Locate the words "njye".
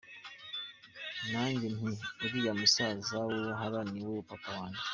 1.51-1.67